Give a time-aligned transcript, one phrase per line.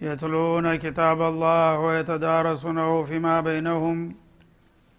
[0.00, 4.14] يتلون كتاب الله ويتدارسونه فيما بينهم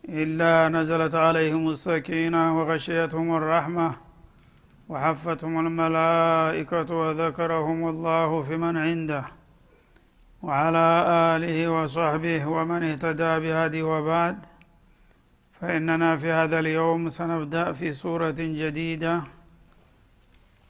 [0.10, 3.96] إلا نزلت عليهم السكينة وغشيتهم الرحمة
[4.90, 9.24] وحفتهم الملائكة وذكرهم الله في من عنده
[10.44, 14.46] وعلى آله وصحبه ومن اهتدى بهدي وبعد
[15.62, 19.22] فإننا في هذا اليوم سنبدأ في سورة جديدة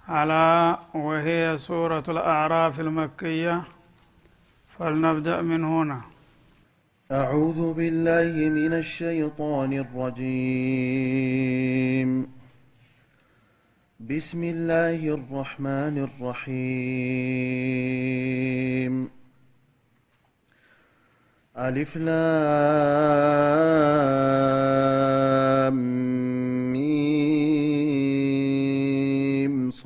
[0.09, 3.63] على وهي سورة الأعراف المكية
[4.79, 6.01] فلنبدأ من هنا.
[7.11, 10.75] أعوذ بالله من الشيطان الرجيم.
[13.99, 16.55] بسم الله الرحمن الرحيم.
[21.57, 22.15] ألف لام
[26.73, 28.11] ميم
[29.71, 29.85] صاد.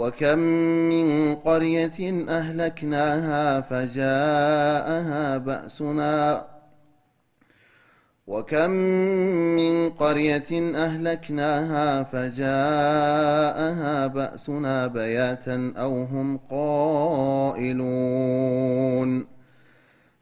[0.00, 0.38] وكم
[0.88, 6.46] من قرية أهلكناها فجاءها بأسنا
[8.26, 8.70] وكم
[9.60, 12.46] من قرية أهلكناها فجاءها
[14.06, 17.80] بأسنا بياتا أو هم قائلون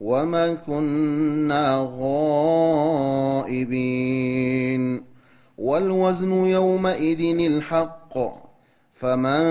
[0.00, 1.88] وما كنا
[3.48, 5.04] غائبين
[5.58, 8.18] والوزن يومئذ الحق
[8.94, 9.42] فمن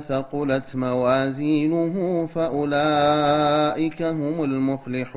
[0.00, 5.16] ثقلت موازينه فأولئك هم المفلحون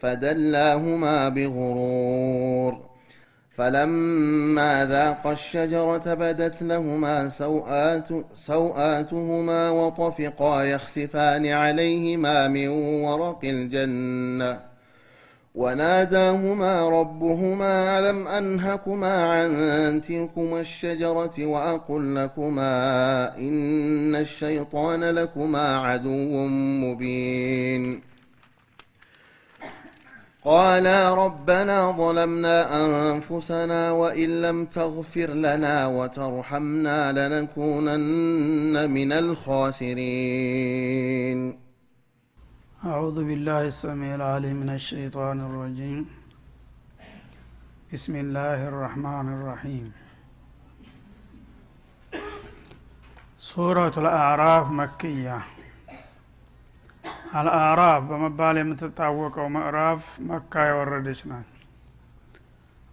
[0.00, 2.90] فدلاهما بغرور.
[3.56, 12.68] فلما ذاقا الشجرة بدت لهما سوآت سوآتهما وطفقا يخسفان عليهما من
[13.04, 14.60] ورق الجنة.
[15.54, 26.46] وناداهما ربهما ألم أنهكما عن تلكما الشجرة وأقل لكما إن الشيطان لكما عدو
[26.84, 28.09] مبين.
[30.44, 40.00] قالا ربنا ظلمنا أنفسنا وإن لم تغفر لنا وترحمنا لنكونن من الخاسرين.
[42.84, 46.06] أعوذ بالله السميع العليم من الشيطان الرجيم.
[47.92, 49.92] بسم الله الرحمن الرحيم.
[53.38, 55.38] سورة الأعراف مكية.
[57.30, 61.50] አልአራፍ በመባል የምትታወቀው ምዕራፍ መካ የወረደች ናት።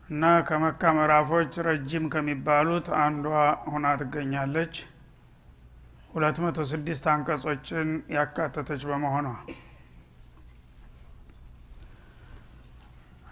[0.10, 3.26] እና ከመካ ምዕራፎች ረጅም ከሚባሉት አንዷ
[3.72, 4.76] ሁና ትገኛለች።
[6.14, 9.28] ሁለት መቶ ስድስት አንቀጾችን ያካተተች በመሆኗ።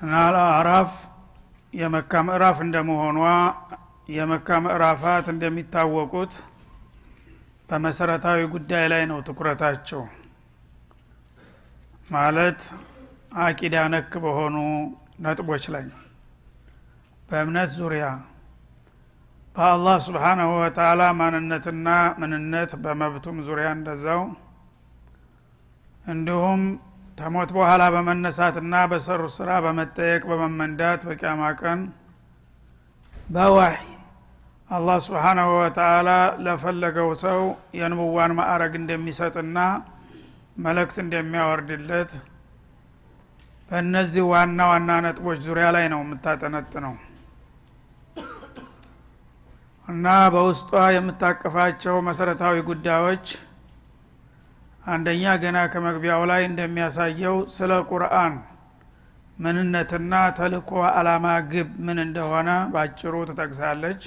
[0.01, 0.91] እና አልአራፍ
[1.73, 3.19] የመካ ምዕራፍ እንደመሆኗ
[4.09, 6.33] የመካ ምዕራፋት እንደሚታወቁት
[7.69, 10.01] በመሰረታዊ ጉዳይ ላይ ነው ትኩረታቸው
[12.09, 12.61] ማለት
[13.43, 14.55] አቂዳ ነክ በሆኑ
[15.25, 15.85] ነጥቦች ላይ
[17.29, 18.05] በእምነት ዙሪያ
[19.55, 21.87] በአላህ ስብሓናሁ ወተአላ ማንነትና
[22.21, 24.21] ምንነት በመብቱም ዙሪያ እንደዛው
[26.05, 26.61] እንዲሁም
[27.17, 31.81] ከሞት በኋላ በመነሳትና በሰሩ ስራ በመጠየቅ በመመንዳት በቂያማ ቀን
[33.27, 33.77] በዋይ
[34.69, 36.09] አላህ ስብሓናሁ ወተአላ
[36.45, 37.41] ለፈለገው ሰው
[37.79, 39.57] የንብዋን ማዕረግ እንደሚሰጥና
[40.55, 42.11] መልእክት እንደሚያወርድለት
[43.69, 46.93] በእነዚህ ዋና ዋና ነጥቦች ዙሪያ ላይ ነው የምታጠነጥነው።
[49.87, 53.25] እና በውስጧ የምታቀፋቸው መሰረታዊ ጉዳዮች
[54.85, 58.33] አንደኛ ገና ከመግቢያው ላይ እንደሚያሳየው ስለ ቁርአን
[59.37, 64.01] ምንነትና ተልኮ አላማ ግብ ምን እንደሆነ ባጭሩ ትጠቅሳለች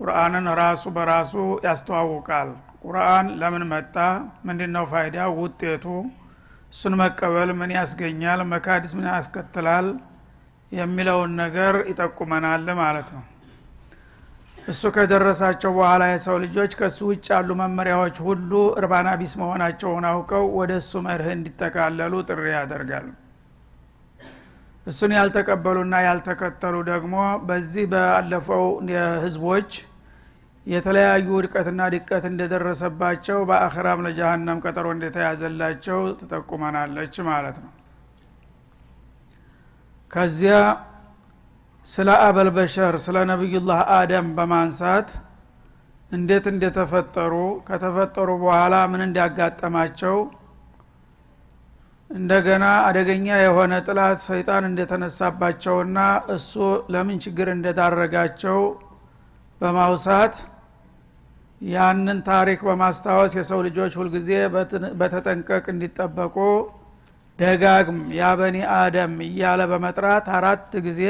[0.00, 1.32] ቁርአንን ራሱ በራሱ
[1.64, 2.50] ያስተዋውቃል።
[2.82, 3.96] ቁርአን ለምን መጣ?
[4.46, 5.16] ምንድን ነው ፋይዳ?
[5.38, 5.84] ውጤቱ?
[6.72, 8.40] እሱን መቀበል ምን ያስገኛል?
[8.52, 9.86] መካድስ ምን ያስከትላል?
[10.72, 13.24] የሚለውን ነገር ይጠቁመናል ማለት ነው።
[14.68, 20.72] እሱ ከደረሳቸው በኋላ የሰው ልጆች ከእሱ ውጭ ያሉ መመሪያዎች ሁሉ እርባና ቢስ መሆናቸውን አውቀው ወደ
[20.82, 23.06] እሱ መርህ እንዲጠቃለሉ ጥሪ ያደርጋል
[24.88, 27.14] እሱን ያልተቀበሉና ያልተከተሉ ደግሞ
[27.48, 28.64] በዚህ ባለፈው
[29.24, 29.70] ህዝቦች
[30.66, 37.72] የተለያዩ ውድቀትና ድቀት እንደደረሰባቸው በአኽራም ለጃሃንም ቀጠሮ እንደተያዘላቸው ትጠቁመናለች ማለት ነው።
[40.10, 40.56] ከዚያ
[41.86, 45.10] ስለ አበል በሸር ስለ ነቢዩላህ አደም በማንሳት
[46.10, 47.34] እንዴት እንደተፈጠሩ
[47.68, 50.16] ከተፈጠሩ በኋላ ምን እንዲያጋጠማቸው
[52.10, 55.98] እንደገና አደገኛ የሆነ ጥላት ሰይጣን እንደተነሳባቸውና
[56.34, 56.52] እሱ
[56.94, 58.60] ለምን ችግር እንደዳረጋቸው
[59.60, 60.36] በማውሳት
[61.68, 64.30] ያንን ታሪክ በማስታወስ የሰው ልጆች ሁልጊዜ
[65.00, 66.36] በተጠንቀቅ እንዲጠበቁ
[67.38, 68.28] ደጋግም ያ
[68.76, 71.02] አደም እያለ በመጥራት አራት ጊዜ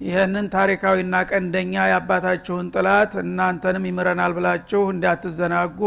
[0.00, 5.80] ይህንን ታሪካዊና ቀንደኛ የአባታችሁን ጥላት እናንተንም ይምረናል ብላችሁ እንዳትዘናጉ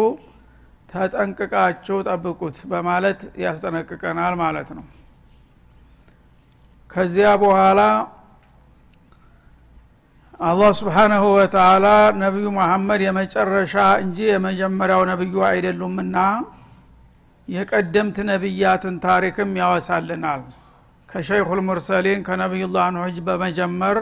[0.96, 4.86] ተጠንቅቃችሁ ጠብቁት በማለት ያስጠነቅቀናል ማለት ነው።
[6.90, 7.82] ከዚያ በኋላ
[10.42, 11.88] አላህ ስብሓናሁ ወተአላ
[12.22, 13.74] ነቢዩ መሐመድ የመጨረሻ
[14.04, 16.18] እንጂ የመጀመሪያው ነቢዩ አይደሉምና
[17.48, 20.42] የቀደምት ነቢያትን ታሪክም ያወሳልናል።
[21.10, 23.98] ከሸይኹል ሙርሰሊን ከነቢዩላህ ኑጅ በመጀመር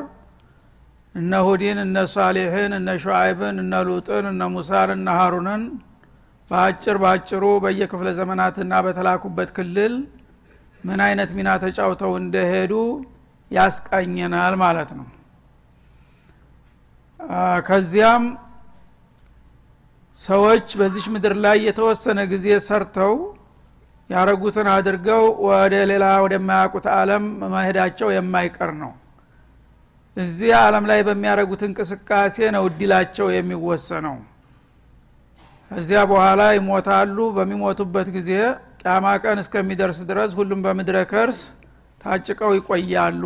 [1.15, 5.63] እነ ሁዲን እነ ሷሊሕን እነ ሹዓይብን እነ ሉጥን እነ ሙሳን እነ ሀሩንን
[6.53, 9.93] በአጭር በአጭሩ በየክፍለ ዘመናትና በተላኩበት ክልል
[10.83, 12.73] ምን አይነት ሚና ተጫውተው እንደሄዱ
[13.51, 15.07] ያስቃኘናል ማለት ነው።
[17.67, 18.23] ከዚያም
[20.17, 23.13] ሰዎች በዚች ምድር ላይ የተወሰነ ጊዜ ሰርተው
[24.09, 28.91] ያረጉትን አድርገው ወደ ሌላ ወደማያውቁት አለም መሄዳቸው የማይቀር ነው።
[30.17, 34.17] እዚህ አለም ላይ በሚያደረጉት እንቅስቃሴ ነው እድላቸው የሚወሰነው
[35.73, 38.29] ከዚያ በኋላ ይሞታሉ። በሚሞቱበት ጊዜ
[38.81, 41.39] ቂያማ ቀን እስከሚደርስ ድረስ ሁሉም በምድረ ከርስ
[42.01, 43.23] ታጭቀው ይቆያሉ።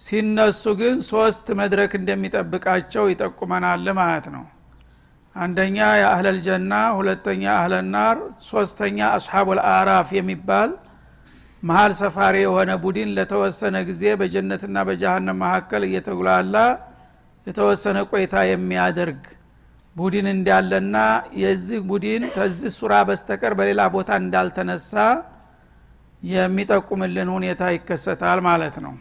[0.00, 4.44] ሲነሱ ግን ሶስት መድረክ እንደሚጠብቃቸው ይጠቁመናል ማለት ነው።
[5.36, 8.16] አንደኛ የአህለል ጀና ሁለተኛ አህለናር
[8.48, 10.70] ሶስተኛ አስሓቡ ልአራፍ የሚባል
[11.62, 16.56] መሀል ሰፋሪ የሆነ ቡድን ለተወሰነ ጊዜ በጀነትና በጀሃነም መካከል እየተጉላላ
[17.46, 19.20] የተወሰነ ቆይታ የሚያደርግ
[20.00, 20.96] ቡድን እንዳለና
[21.40, 24.94] የዚህ ቡድን ከዚህ ሱራ በስተቀር በሌላ ቦታ እንዳልተነሳ
[26.22, 28.94] የሚጠቁምልን ሁኔታ ይከሰታል ማለት ነው።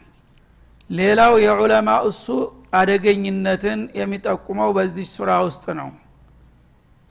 [0.90, 2.26] ሌላው የዑለማ እሱ
[2.80, 5.90] አደገኝነትን የሚጠቁመው በዚህ ሱራ ውስጥ ነው።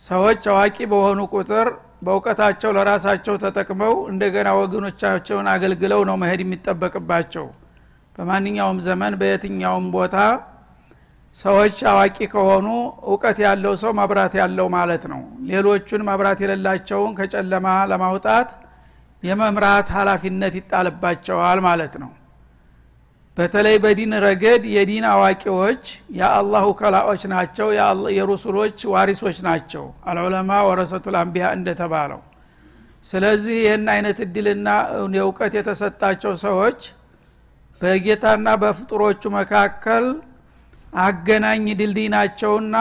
[0.01, 1.69] ሰዎች አዋቂ በሆኑ ቁጥር
[2.05, 7.47] በእውቀታቸው ለራሳቸው ተጠቅመው እንደገና ወገኖቻቸውን አገልግለው ነው መሄድ የሚጠበቅባቸው።
[8.17, 10.17] በማንኛውም ዘመን በየትኛውም ቦታ
[11.37, 12.67] ሰዎች አዋቂ ከሆኑ
[13.09, 15.21] እውቀት ያለው ሰው መብራት ያለው ማለት ነው።
[15.51, 18.51] ሌሎቹን መብራት የሌላቸውን ከጨለማ ለማውጣት
[19.23, 22.11] የመምራት ሀላፊነት ይጣልባቸዋል ማለት ነው።
[23.37, 25.83] በተለይ በዲን ረገድ የዲን አዋቂዎች
[26.19, 27.69] የአላሁ ከላዎች ናቸው
[28.17, 32.21] የሩሱሎች ዋሪሶች ናቸው። አልዑለማ ወረሰቱል አንቢያ እንደተባለው።
[33.05, 34.69] ስለዚህ ይህን አይነት እድልና
[35.17, 36.81] የእውቀት የተሰጣቸው ሰዎች
[37.81, 40.07] በጌታና በፍጡሮቹ መካከል
[41.03, 42.77] አገናኝ ድልድይ ናቸውና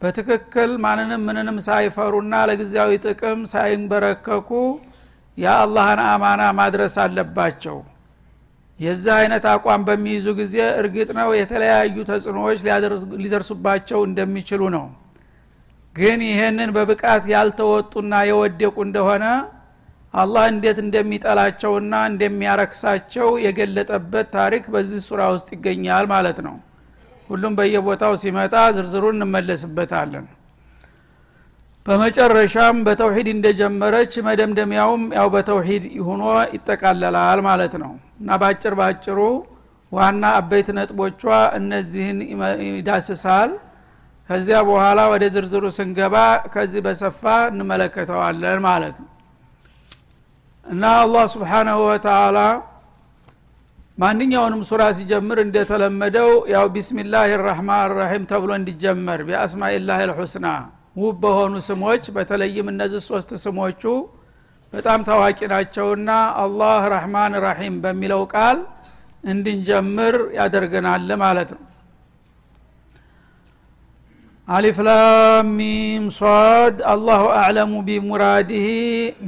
[0.00, 4.50] በትክክል ማንንም ምንንም ሳይፈሩና ለጊዜያዊ ጥቅም ሳይንበረከኩ
[5.38, 7.76] የአላህን አማና ማድረስ አለባቸው።
[8.80, 12.58] የዚህ አይነት አቋም በሚይዙ ጊዜ እርግጥ ነው የተለያዩ ተጽዕኖዎች
[13.22, 14.86] ሊደርሱባቸው እንደሚችሉ ነው።
[15.94, 19.24] ግን ይሄንን በብቃት ያልተወጡና የወደቁ እንደሆነ
[20.14, 26.56] አላህ እንዴት እንደሚጠላቸውና እንደሚያረክሳቸው የገለጠበት ታሪክ በዚህ ሱራ ውስጥ ይገኛል ማለት ነው
[27.32, 30.26] ሁሉም በየቦታው ሲመጣ ዝርዝሩን እንመለስበታለን።
[31.86, 36.24] በመጨረሻም በተውሂድ እንደጀመረች መደምደሚያውም ያው በተውሂድ ሆኖ
[36.54, 39.18] ይጠቃለላል ማለት ነው። እና ባጭር ባጭሩ
[39.92, 41.22] ዋና አበይት ነጥቦቿ
[41.58, 42.18] እነዚህን
[42.70, 43.50] ይዳስሳል።
[44.30, 46.16] ከዚያ በኋላ ወደ ዝርዝሩ ስንገባ
[46.52, 49.08] ከዚህ በሰፋ እንመለከተዋለን ማለት ነው።
[50.66, 52.38] እና አላህ ስብሓናሁ ወተላ
[53.98, 60.46] ማንኛውንም ሱራ ሲጀምር እንደተለመደው ያው ቢስሚላህ ራህማን ራሒም ተብሎ እንዲጀመር ቢአስማኢላህ ልሑስና
[61.00, 63.82] ውብ በሆኑ ስሞች በተለይም እነዚህ ሶስት ስሞቹ
[64.72, 66.10] በጣም ታዋቂ ናቸውና
[66.42, 68.58] አላህ ረህማን ራሒም በሚለው ቃል
[69.24, 71.62] እንድንጀምር ያደርገናል ማለት ነው።
[74.48, 78.64] አሊፍላሚም ሷድ አላሁ አዕለሙ ቢሙራዲህ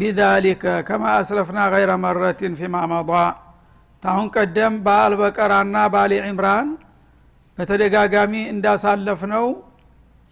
[0.01, 3.11] ቢዛሊከ ከማ አስለፍና ገይረ መረትን ፊማ መض
[4.05, 6.69] ታሁን ቀደም በአልበቀራና በአሊ ዕምራን
[7.59, 9.47] በተደጋጋሚ እንዳሳለፍ ነው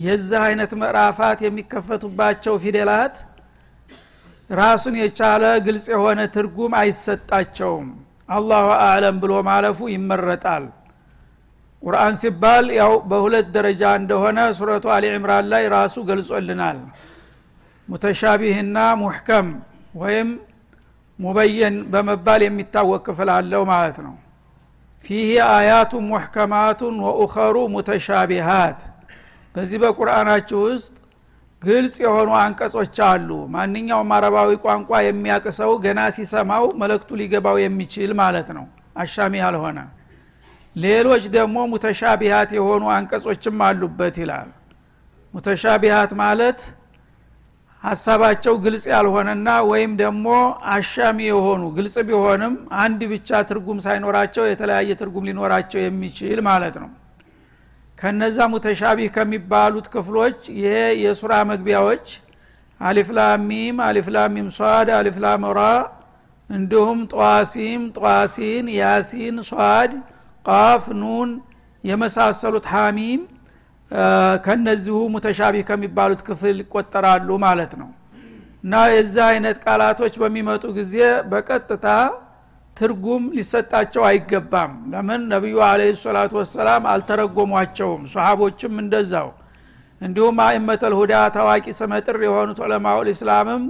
[0.00, 3.16] የዚህ አይነት ምዕራፋት የሚከፈቱባቸው ፊደላት
[4.50, 7.88] ራሱን የቻለ ግልጽ የሆነ ትርጉም አይሰጣቸውም።
[8.28, 10.64] አላሁ አዕለም ብሎ ማለፉ ይመረጣል።
[11.82, 16.78] ቁርአን ሲባል ያው በሁለት ደረጃ እንደሆነ ሱረቱ አሊ ዕምራን ላይ ራሱ ገልጾልናል።
[17.88, 19.48] ሙተሻቢህና ሙሕከም
[19.94, 20.28] ወይም
[21.18, 24.14] ሙበየን በመባል የሚታወቅ ክፍል አለው ማለት ነው።
[25.04, 28.80] ፊህ አያቱ ሙሕከማቱን ወኡኸሩ ሙተሻቢሃት።
[29.54, 30.94] በዚህ በቁርአናችሁ ውስጥ
[31.62, 38.64] ግልጽ የሆኑ አንቀጾች አሉ። ማንኛውም አረባዊ ቋንቋ የሚያቅሰው ገና ሲሰማው መልእክቱ ሊገባው የሚችል ማለት ነው።
[38.96, 39.78] አሻሚ ያልሆነ።
[40.76, 44.50] ሌሎች ደግሞ ሙተሻቢሃት የሆኑ አንቀጾችም አሉበት ይላል።
[45.34, 46.60] ሙተሻቢሃት ማለት
[47.82, 50.26] ሀሳባቸው ግልጽ ያልሆነና ወይም ደግሞ
[50.74, 56.90] አሻሚ የሆኑ ግልጽ ቢሆንም አንድ ብቻ ትርጉም ሳይኖራቸው የተለያየ ትርጉም ሊኖራቸው የሚችል ማለት ነው።
[57.98, 60.72] ከነዛ ሙተሻቢህ ከሚባሉት ክፍሎች ይሄ
[61.02, 62.06] የሱራ መግቢያዎች
[62.80, 65.60] አሊፍላሚም አሊፍላሚም ሷድ አሊፍላም ራ
[66.50, 69.92] እንዲሁም ጠዋሲም ጠዋሲን ያሲን ሷድ
[70.46, 71.30] ቃፍ ኑን
[71.84, 73.20] የመሳሰሉት ሐሚም
[74.44, 77.90] ከነዚሁ ሙተሻቢህ ከሚባሉት ክፍል ይቆጠራሉ ማለት ነው።
[78.64, 80.96] እና የዚህ አይነት ቃላቶች በሚመጡ ጊዜ
[81.30, 81.86] በቀጥታ
[82.76, 85.20] ትርጉም ሊሰጣቸው አይገባም። ለምን?
[85.32, 89.28] ነቢዩ አለ ሰላቱ ወሰላም አልተረጎሟቸውም። ሰሃቦችም እንደዛው።
[90.00, 93.64] እንዲሁም አእመተል ሁዳ ታዋቂ ስመጥር የሆኑት ዑለማው ኢስላምም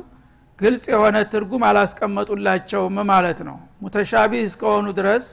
[0.58, 5.24] ግልጽ የሆነ ትርጉም አላስቀመጡላቸውም ማለት ነው። ሙተሻቢህ እስከሆኑ ድረስ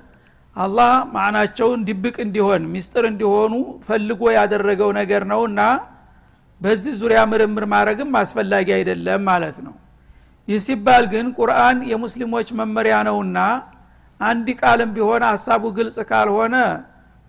[0.55, 3.53] አላህ ማዕናቸውን ድብቅ እንዲሆን ሚስጥር እንዲሆኑ
[3.87, 5.61] ፈልጎ ያደረገው ነገር ነውና
[6.61, 9.75] በዚህ ዙሪያ ምርምር ማድረግም አስፈላጊ አይደለም ማለት ነው።
[10.47, 13.39] ይህ ሲባል ግን ቁርአን የሙስሊሞች መመሪያ ነውና
[14.19, 16.55] አንድ ቃልም ቢሆን ሀሳቡ ግልጽ ካልሆነ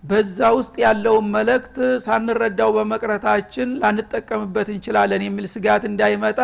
[0.03, 1.75] በዛ ውስጥ ያለውን መልእክት
[2.05, 6.39] ሳንረዳው በመቅረታችን ላንጠቀምበት እንችላለን የሚል ስጋት እንዳይመጣ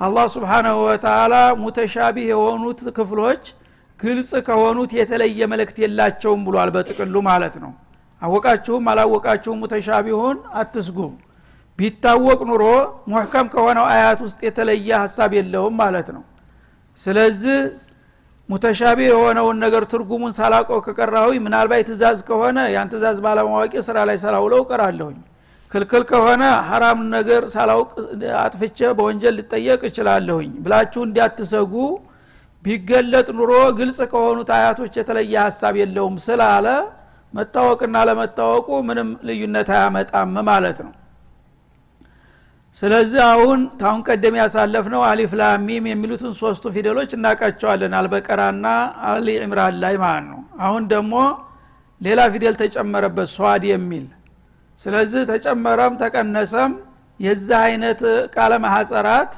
[0.00, 3.44] አላህ ስብሓናሁ ወተላ ሙተሻቢህ የሆኑት ክፍሎች
[4.00, 7.72] ግልጽ ከሆኑት የተለየ መልእክት የላቸውም ብሏል በጥቅሉ ማለት ነው።
[8.22, 10.98] አወቃችሁም አላወቃችሁም ሙተሻቢሁን አትስጉ።
[11.78, 12.62] ቢታወቅ ኑሮ
[13.10, 16.22] ሙሕከም ከሆነው አያት ውስጥ የተለየ ሀሳብ የለውም ማለት ነው።
[16.98, 17.58] ስለዚህ
[18.48, 24.62] ሙተሻቢ የሆነውን ነገር ትርጉሙን ሳላቀው ከቀራሁ ምናልባት ትእዛዝ ከሆነ ያን ትእዛዝ ባለማወቂ ስራ ላይ ሳላውለው
[24.70, 25.18] ቀራለሁኝ
[25.72, 27.90] ክልክል ከሆነ ሀራም ነገር ሳላውቅ
[28.44, 31.74] አጥፍቼ በወንጀል ልጠየቅ እችላለሁኝ ብላችሁ እንዲያትሰጉ
[32.64, 36.66] ቢገለጥ ኑሮ ግልጽ ከሆኑት አያቶች የተለየ ሀሳብ የለውም ስላለ
[37.34, 40.92] መታወቅና ለመታወቁ ምንም ልዩነት አያመጣም ማለት ነው።
[42.76, 48.66] ስለዚህ አሁን ታሁን ቀደም ያሳለፍ ነው አሊፍ ላሚም የሚሉትን ሶስቱ ፊደሎች እናቃቸዋለን አልበቀራና
[49.10, 51.14] አሊ ዕምራን ላይ ማለት ነው። አሁን ደግሞ
[52.00, 54.04] ሌላ ፊደል ተጨመረበት ሷድ የሚል።
[54.80, 56.72] ስለዚህ ተጨመረም ተቀነሰም
[57.20, 58.00] የዚህ አይነት
[58.34, 59.32] ቃለ ማሐፀራት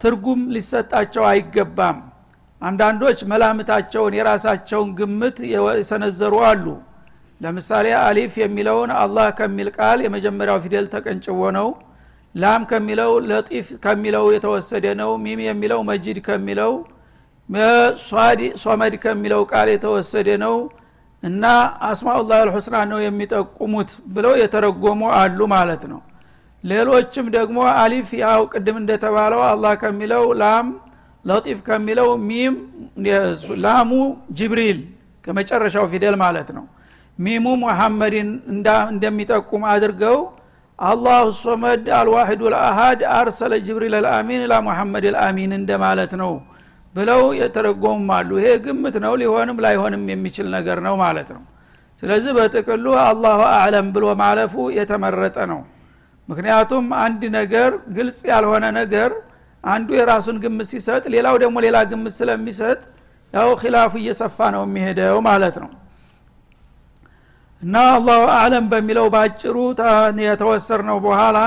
[0.00, 1.98] ትርጉም ሊሰጣቸው አይገባም
[2.62, 6.66] አንዳንዶች መላምታቸውን የራሳቸውን ግምት የሰነዘሩ አሉ።
[7.40, 11.68] ለምሳሌ አሊፍ የሚለውን አላህ ከሚል ቃል የመጀመሪያው ፊደል ተቀንጭቦ ነው።
[12.34, 16.72] ላም ከሚለው ለጢፍ ከሚለው የተወሰደ ነው። ሚም የሚለው መጂድ ከሚለው
[18.62, 20.56] ሷመድ ከሚለው ቃል የተወሰደ ነው።
[21.22, 21.44] እና
[21.88, 26.00] አስማኡላህ አልሑስና ነው የሚጠቁሙት ብለው የተረጎሙ አሉ ማለት ነው።
[26.64, 30.66] ሌሎችም ደግሞ አሊፍ ያው ቅድም እንደተባለው አላህ ከሚለው ላም
[31.26, 32.54] ለጢፍ ከሚለው ሚም
[33.64, 33.90] ላሙ
[34.38, 34.78] ጅብሪል
[35.24, 36.64] ከመጨረሻው ፊደል ማለት ነው።
[37.18, 38.28] ሚሙ ሙሐመድን
[38.92, 40.18] እንደሚጠቁም አድርገው
[40.78, 46.32] አላሁ ሶመድ አልዋሂዱ ልአሃድ አርሰለ ጅብሪል አልአሚን ላ ሙሐመድ ልአሚን እንደማለት ነው
[46.94, 51.42] ብለው የተረጎሙም አሉ። ይሄ ግምት ነው ሊሆንም ላይሆንም የሚችል ነገር ነው ማለት ነው።
[52.02, 55.60] ስለዚህ በጥቅሉ አላሁ አዕለም ብሎ ማለፉ የተመረጠ ነው።
[56.28, 59.10] ምክንያቱም አንድ ነገር ግልጽ ያልሆነ ነገር
[59.64, 62.80] አንዱ የራሱን ግምት ሲሰጥ ሌላው ደግሞ ሌላ ግምት ስለሚሰጥ
[63.34, 65.70] ያው ኪላፉ እየሰፋ ነው የሚሄደው ማለት ነው።
[67.62, 69.56] እና አላሁ አለም በሚለው ባጭሩ
[70.26, 71.38] የተወሰር ነው በኋላ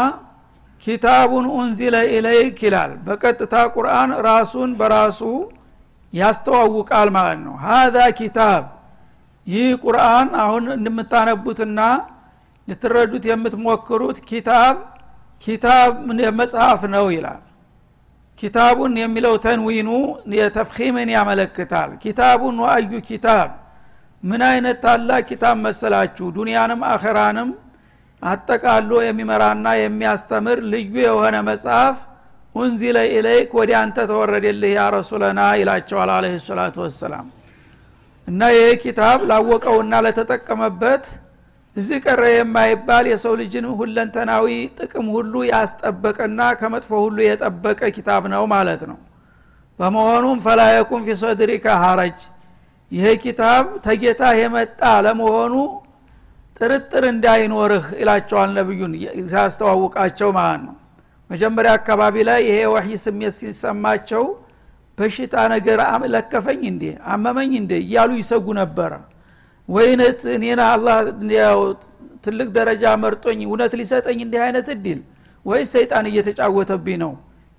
[0.84, 5.22] كتاب أنزل إليك ይላል። በቀጥታ ቁርአን ራሱን በራሱ
[6.14, 8.64] ያስተዋውቃል ማለት ነው። هذا كتاب።
[9.48, 11.80] ይህ ቁርአን አሁን እንደምታነቡትና
[12.68, 14.76] ልትረዱት የምትሞክሩት ኪታብ
[15.44, 15.92] ኪታብ
[16.40, 17.40] መጽሐፍ ነው ይላል
[18.40, 19.90] كتاب የሚለው ተንዊኑ
[20.38, 23.50] የተፍኺምን ያመለክታል። كتاب وأي كتاب?
[24.24, 26.26] ምን አይነት ታላቅ ኪታብ መሰላችሁ?
[26.38, 27.50] ዱንያንም አኸራንም
[28.22, 31.98] አጠቃሎ የሚመራና የሚያስተምር ልዩ የሆነ መጽሐፍ
[32.56, 37.28] أنزل إليك ወዲ አንተ ተወረደልህ يا رسولنا ይላቸዋል عليه الصلاة والسلام።
[38.28, 41.06] እና ይህ ኪታብ ላወቀውና ለተጠቀመበት
[41.80, 44.48] እዚህ ቀረ የማይባል የሰው ልጅን ሁለንተናዊ
[44.80, 48.98] ጥቅም ሁሉ ያስጠበቀና ከመጥፎ ሁሉ የጠበቀ ኪታብ ነው ማለት ነው።
[49.80, 52.20] በመሆኑም فلا يكن في صدرك حرج
[52.92, 55.54] ይሄ ኪታብ ተጌታ የመጣ ለመሆኑ
[56.58, 58.94] ጥርጥር እንዳይኖርህ ይላቸዋል ነብዩን
[59.30, 60.76] ሲያስተዋውቃቸው ማለት ነው።
[61.30, 64.24] መጀመሪያ አካባቢ ላይ ይሄ ወህይ ስሜት ሲሰማቸው
[64.98, 65.80] በሽታ ነገር
[66.14, 66.84] ለከፈኝ እንዴ?
[67.14, 67.72] አመመኝ እንዴ?
[67.84, 68.92] እያሉ ይሰጉ ነበረ
[69.70, 70.98] ወይነት እኔና አላህ
[72.26, 75.00] ትልቅ ደረጃ መርጦኝ እውነት ሊሰጠኝ እንዲህ አይነት እድል
[75.46, 77.12] ወይስ ሰይጣን እየተጫወተብኝ ነው?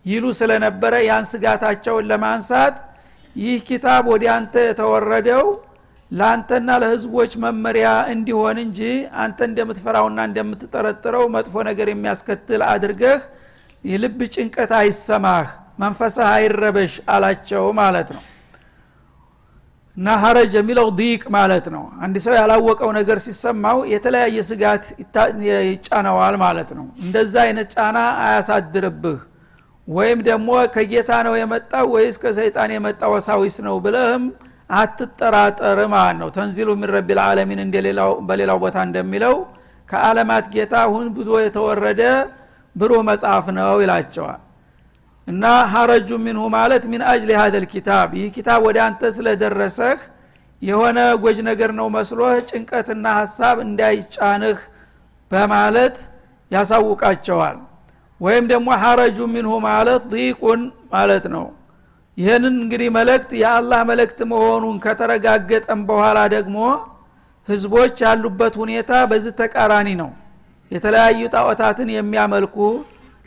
[0.06, 2.76] ይሉ ስለነበረ ያን ስጋታቸውን ለማንሳት
[3.36, 5.46] ይህ ኪታብ ወደ አንተ የተወረደው
[6.10, 8.80] ለአንተና ለህዝቦች መመሪያ እንዲሆን እንጂ
[9.24, 13.20] አንተ እንደምትፈራውና እንደምትጠረጥረው መጥፎ ነገር የሚያስከትል አድርገህ
[13.84, 15.46] የልብ ጭንቀት አይሰማህ
[15.82, 18.22] መንፈስህ አይረበሽ አላቸው ማለት ነው
[20.00, 24.84] እና ሀረጅ የሚለው ዲቅ ማለት ነው። አንድ ሰው ያላወቀው ነገር ሲሰማው የተለያየ ስጋት
[25.66, 29.18] ይጫነዋል ማለት ነው። እንደዛ አይነት ጫና አያሳድርብህ።
[29.88, 34.24] ወይም ደግሞ ከጌታ ነው የመጣው ወይስ ከሰይጣን የመጣ ወሳዊስ ነው ብለህም
[34.70, 37.62] አትጠራጠር ማለት ነው። تنزيل من رب العالمين
[38.28, 39.34] በሌላው ቦታ እንደሚለው
[39.88, 42.02] ከአለማት ጌታ ሆን ብሎ የተወረደ
[42.76, 44.40] ብሩህ መጽሐፍ ነው ይላቸዋል
[45.30, 48.08] እና حرج منه ማለት من أجل هذا الكتاب?
[48.18, 49.98] ይህ ኪታብ ወደ አንተ ስለደረሰህ
[50.62, 54.58] የሆነ ጎጅ ነገር ነው መስሎህ ጭንቀትና ሀሳብ እንዳይጫንህ
[55.30, 55.96] በማለት
[56.50, 57.58] ያሳውቃቸዋል።
[58.20, 60.62] ወይም ደግሞ حرج منه ማለት ضيق
[60.94, 61.46] ማለት ነው።
[62.16, 66.56] ይህንን እንግዲህ መልእክት የአላህ መልእክት መሆኑን ከተረጋገጠም በኋላ ደግሞ
[67.48, 70.10] ህዝቦች ያሉበት ሁኔታ በዚህ ተቃራኒ ነው።
[70.70, 72.56] የተለያዩ ጣዖታትን የሚያመልኩ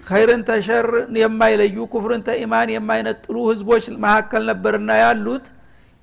[0.08, 0.88] ኸይርን ተሸር
[1.20, 5.46] የማይለዩ ኩፍርን ተኢማን የማይነጥሉ ህዝቦች መካከል ነበርና ያሉት።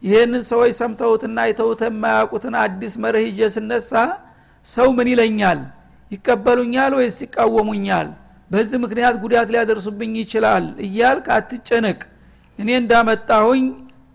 [0.03, 3.93] ይህንን ሰዎች ሰምተውትና አይተውት የማያውቁትን አዲስ መርህ ይዤ ስነሳ
[4.67, 5.61] ሰው ምን ይለኛል?
[6.11, 8.09] ይቀበሉኛል ወይስ ይቃወሙኛል?
[8.51, 12.01] በዚህ ምክንያት ጉዳት ሊያደርሱብኝ ይችላል እያልክ አትጨነቅ።
[12.59, 13.65] እኔ እንዳመጣሁኝ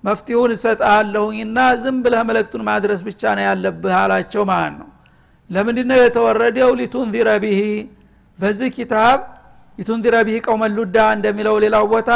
[0.03, 4.89] መፍትሄውን እሰጥሃለሁኝና ዝም ብለህ መለክቱን ማድረስ ብቻ ነው ያለብህ አላቸው ማለት ነው።
[5.49, 6.69] ለምንድነው የተወረደው?
[6.79, 7.61] ሊቱንዚረ ቢሂ።
[8.39, 9.19] በዚህ ኪታብ
[9.77, 12.11] ሊቱንዚረ ቢሂ ቀውመሉዳ እንደሚለው ሌላው ቦታ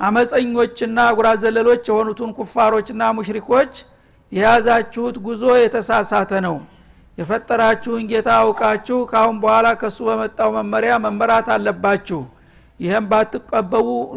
[0.00, 3.72] አመፀኞችና ጉራ ዘለሎች የሆኑትን ኩፋሮችና ሙሽሪኮች
[4.32, 6.56] የያዛችሁት ጉዞ የተሳሳተ ነው።
[7.18, 12.20] የፈጠራችሁን ጌታ አውቃችሁ ካሁን በኋላ ከሱ በመጣው መመሪያ መመራት አለባችሁ።
[12.80, 13.04] ይህም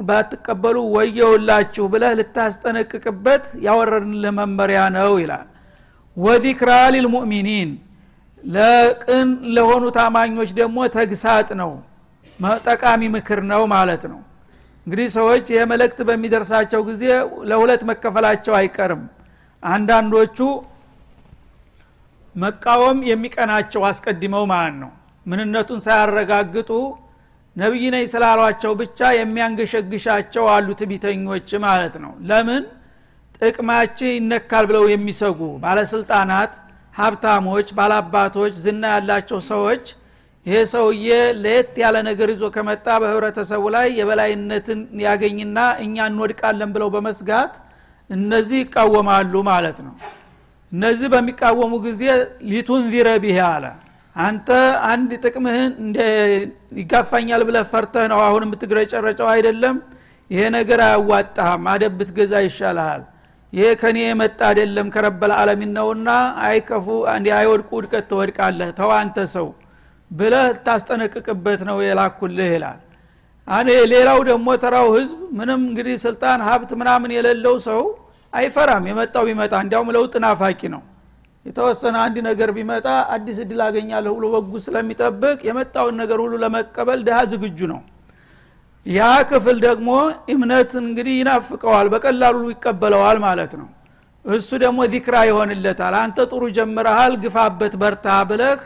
[0.10, 5.48] ባትቀበሉ ወየውላችሁ ብለህ ልታስጠነቅቅበት ያወረድንልህ መመሪያ ነው ይላል።
[6.18, 7.72] ወዚክራ ሊልሙእሚኒን
[8.44, 11.72] ለቅን ለሆኑ ታማኞች ደግሞ ተግሳጥ ነው
[12.66, 14.20] ጠቃሚ ምክር ነው ማለት ነው።
[14.88, 17.04] እንግዲህ ሰዎች ይህ መልእክት በሚደርሳቸው ጊዜ
[17.50, 19.04] ለሁለት መከፈላቸው አይቀርም።
[19.64, 20.38] አንዳንዶቹ
[22.36, 24.92] መቃወም የሚቀናቸው አስቀድመው ማለት ነው።
[25.26, 26.72] ምንነቱን ሳያረጋግጡ
[27.56, 32.64] ነቢይ ነኝ ስላሏቸው ብቻ የሚያንገሸግሻቸው አሉ ትቢተኞች ማለት ነው። ለምን?
[33.40, 36.52] ጥቅማችን ይነካል ብለው የሚሰጉ ባለስልጣናት
[36.96, 39.86] ሀብታሞች ባላባቶች ዝና ያላቸው ሰዎች
[40.46, 47.54] ይሄ ሰውዬ ለየት ያለ ነገር ይዞ ከመጣ በህብረተሰቡ ላይ የበላይነትን ያገኝና እኛ እንወድቃለን ብለው በመስጋት
[48.10, 49.96] እነዚህ ይቃወማሉ ማለት ነው።
[50.72, 52.02] እነዚህ በሚቃወሙ ጊዜ
[52.52, 53.66] ሊቱንዚረ ቢሄ አለ።
[54.16, 54.50] አንተ
[54.90, 55.74] አንድ ጥቅምህን
[56.82, 59.28] ይጋፋኛል ብለህ ፈርተህ ነው አሁን የምትግረጨረጨው?
[59.34, 59.76] አይደለም።
[60.30, 63.02] ይሄ ነገር አያዋጣህም። አደብ ብትገዛ ይሻልሃል።
[63.54, 66.10] ይሄ ከኔ የመጣ አይደለም ከረበል አለሚን ነውና
[66.46, 66.88] አይከፉ
[67.38, 69.48] አይወድቁ ውድቀት ትወድቃለህ። ተው አንተ ሰው
[70.12, 72.80] ብለህ ታስጠነቅቅበት ነው የላኩልህ ይላል።
[73.48, 77.82] አኔ ሌላው ደግሞ ተራው ህዝብ ምንም እንግዲህ ስልጣን ሀብት ምናምን የሌለው ሰው
[78.34, 80.82] አይፈራም። የመጣው ቢመጣ እንዲያውም ለውጥ ናፋቂ ነው።
[81.46, 87.18] የተወሰነ አንድ ነገር ቢመጣ አዲስ እድል አገኛለሁ ብሎ በጉ ስለሚጠብቅ የመጣውን ነገር ሁሉ ለመቀበል ድሃ
[87.32, 87.82] ዝግጁ ነው።
[88.86, 89.90] ያ ክፍል ደግሞ
[90.34, 93.70] እምነት እንግዲህ ይናፍቀዋል በቀላሉ ይቀበለዋል ማለት ነው።
[94.26, 98.60] እሱ ደግሞ ዚክራ ይሆንለታል። አንተ ጥሩ ጀምረሃል ግፋበት በርታ ብለህ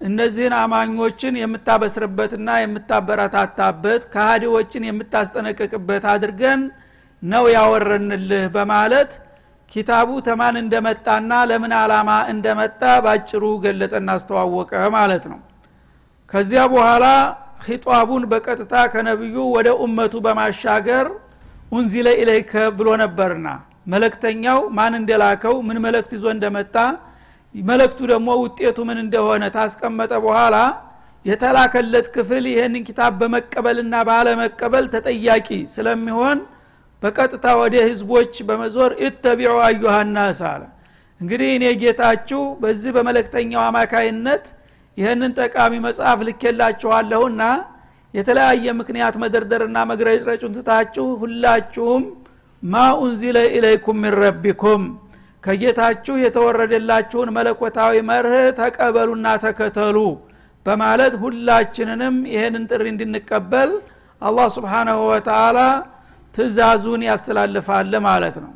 [0.00, 6.60] እነዚህን አማኞችን የምታበስርበትና የምታበረታታበት ከሃዲዎችን የምታስጠነቅቅበት አድርገን
[7.22, 9.10] ነው ያወረንልህ በማለት
[9.72, 15.40] ኪታቡ ተማን እንደመጣና ለምን አላማ እንደመጣ ባጭሩ ገለጠና አስተዋወቀ ማለት ነው።
[16.30, 17.04] ከዚያ በኋላ
[17.64, 21.06] ኺጧቡን በቀጥታ ከነቢዩ ወደ ኡመቱ በማሻገር
[21.72, 23.48] ኡንዚለ ኢለይከ ብሎ ነበርና
[23.92, 26.74] መለክተኛው ማን እንደላከው ምን መለክት ይዞ እንደመጣ
[27.54, 30.56] መለክቱ ደግሞ ውጤቱ ምን እንደሆነ ታስቀመጠ በኋላ
[31.24, 36.38] የተላከለት ክፍል ይህንን ኪታብ በመቀበልና ባለመቀበል ተጠያቂ ስለሚሆን
[37.02, 40.62] በቀጥታ ወደ ህዝቦች በመዞር እተቢዑ አዩሃናስ አለ።
[41.20, 44.44] እንግዲህ እኔ ጌታችሁ በዚህ በመለክተኛው አማካይነት
[44.96, 47.42] ይህንን ጠቃሚ መጽሐፍ ልኬላችኋለሁና
[48.14, 52.04] የተለያየ ምክንያት መደርደርና መግረጭረጩን ትታችሁ ሁላችሁም
[52.62, 54.84] ማ ኡንዚለ ኢለይኩም ሚን ረቢኩም
[55.44, 59.96] ከጌታችሁ የተወረደላችሁን መለኮታዊ መርህ ተቀበሉና ተከተሉ
[60.66, 63.70] በማለት ሁላችንንም ይህንን ጥሪ እንድንቀበል
[64.22, 65.58] አላህ ስብሓናሁ ወተላ
[66.34, 68.52] ትእዛዙን ያስተላልፋል ማለት ነው።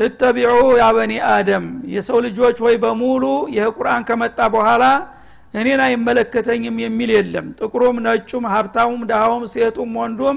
[0.00, 0.86] እተቢዑ ያ
[1.32, 1.64] አደም
[1.94, 4.84] የሰው ልጆች ወይ በሙሉ ይህ ቁርአን ከመጣ በኋላ
[5.54, 10.36] እኔን አይመለከተኝም የሚል የለም። ጥቁሩም ነጩም ሀብታሙም ድሃውም ሴቱም ወንዱም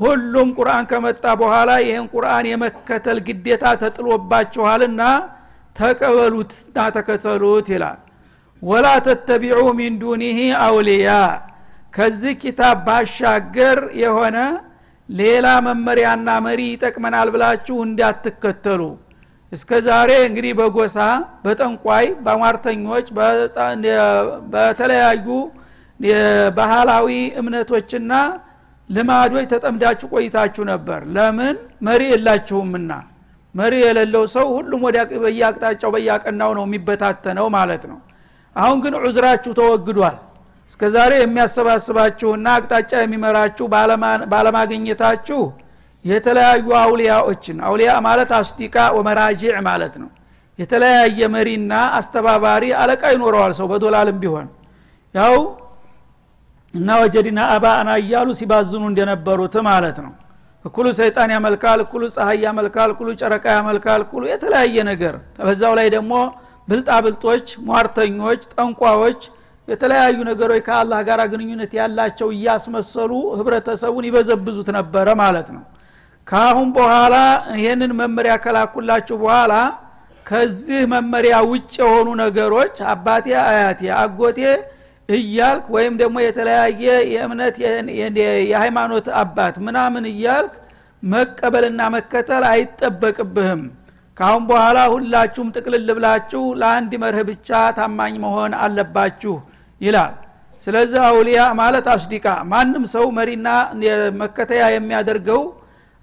[0.00, 5.02] ሁሉም ቁርአን ከመጣ በኋላ ይህን ቁርአን የመከተል ግዴታ ተጥሎባችኋልና
[5.76, 7.98] ተቀበሉት እና ተከተሉት ይላል።
[8.62, 11.10] ወላ ተተቢዑ ሚን ዱኒህ አውልያ።
[11.94, 14.38] ከዚህ ኪታብ ባሻገር የሆነ
[15.08, 18.82] ሌላ መመሪያና መሪ ይጠቅመናል ብላችሁ እንዳትከተሉ።
[19.52, 20.96] እስከ ዛሬ እንግዲህ በጎሳ
[21.44, 23.06] በጠንቋይ በሟርተኞች
[24.52, 25.26] በተለያዩ
[26.58, 27.08] ባህላዊ
[27.40, 28.12] እምነቶችና
[28.90, 31.56] ልማዶች ተጠምዳችሁ ቆይታችሁ ነበር። ለምን?
[31.82, 32.92] መሪ የላችሁምና።
[33.54, 37.98] መሪ የሌለው ሰው ሁሉም ወደ በየአቅጣጫው በያቀናው ነው የሚበታተነው ማለት ነው።
[38.56, 40.16] አሁን ግን ዑዝራችሁ ተወግዷል።
[40.70, 43.66] እስከ ዛሬ የሚያሰባስባችሁና አቅጣጫ የሚመራችሁ
[44.32, 45.40] ባለማግኘታችሁ
[46.04, 50.10] የተለያዩ አውሊያዎችን አውሊያ ማለት አስዲቃ ወመራጂዕ ማለት ነው።
[50.58, 54.46] የተለያየ መሪና አስተባባሪ አለቃ ይኖረዋል ሰው በዶላልም ቢሆን።
[55.14, 55.34] ያው
[56.74, 60.12] እና ወጀዲና አባአና እያሉ ሲባዝኑ እንደነበሩት ማለት ነው።
[60.64, 66.12] እኩሉ ሰይጣን ያመልካል እኩሉ ፀሐይ ያመልካል እኩሉ ጨረቃ ያመልካል እኩሉ የተለያየ ነገር። በዛው ላይ ደግሞ
[66.68, 69.20] ብልጣብልጦች ሟርተኞች ጠንቋዎች
[69.68, 75.64] የተለያዩ ነገሮች ከአላህ ጋር ግንኙነት ያላቸው እያስመሰሉ ህብረተሰቡን ይበዘብዙት ነበረ ማለት ነው።
[76.26, 77.16] ካአሁን በኋላ
[77.58, 79.52] ይህንን መመሪያ ከላኩላችሁ በኋላ
[80.26, 84.40] ከዚህ መመሪያ ውጭ የሆኑ ነገሮች አባቴ አያቴ አጎቴ
[85.08, 87.56] እያልክ ወይም ደግሞ የተለያየ የእምነት
[88.48, 90.54] የሃይማኖት አባት ምናምን እያልክ
[91.02, 93.62] መቀበልና መከተል አይጠበቅብህም።
[94.16, 99.34] ካሁን በኋላ ሁላችሁም ጥቅልል ብላችሁ ለአንድ መርህ ብቻ ታማኝ መሆን አለባችሁ
[99.80, 100.14] ይላል።
[100.62, 103.48] ስለዚህ አውሊያ ማለት አስዲቃ ማንም ሰው መሪና
[104.22, 105.42] መከተያ የሚያደርገው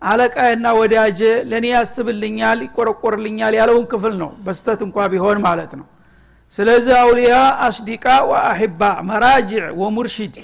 [0.02, 5.86] አለቃና ወዳጀ ለእኔ ያስብልኛል ይቆረቆርልኛል ያለውን ክፍል ነው። በስተት እንኳ ቢሆን ማለት ነው
[6.56, 10.36] ስለዚህ አውሊያ አስዲቃ ወአሂባ መራጅዕ ወሙርሺድ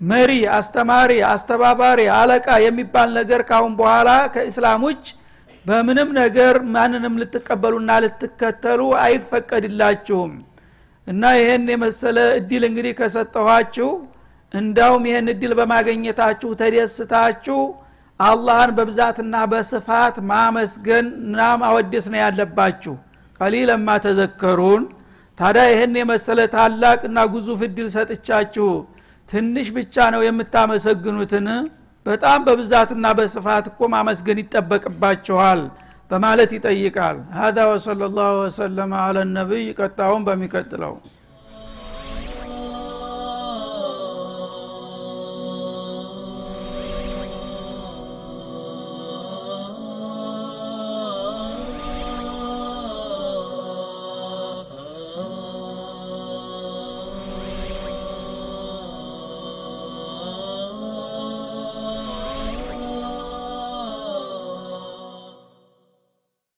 [0.00, 5.06] መሪ አስተማሪ አስተባባሪ አለቃ የሚባል ነገር ካሁን በኋላ ከእስላም ውጭ
[5.64, 10.32] በምንም ነገር ማንንም ልትቀበሉና ልትከተሉ አይፈቀድላችሁም።
[11.06, 13.90] እና ይህን የመሰለ እድል እንግዲህ ከሰጠኋችሁ
[14.54, 17.58] እንዳውም ይህን እድል በማገኘታችሁ ተደስታችሁ
[18.20, 22.94] አላህን በብዛትና በስፋት ማመስገን እና ማወደስ ነው ያለባችሁ።
[23.40, 24.84] ቀሊለማ ተዘከሩን
[25.38, 28.68] ታዲያ ይህን የመሰለ ታላቅና ጉዙፍ እድል ሰጥቻችሁ
[29.28, 31.46] ትንሽ ብቻ ነው የምታመሰግኑትን?
[32.06, 35.60] በጣም በብዛትና በስፋት እኮ ማመስገን ይጠበቅባችኋል
[36.10, 40.94] በማለት ይጠይቃል። ሀዛ ወሰለ ላሁ ወሰለማ አለ ነቢይ። ቀጣውን በሚቀጥለው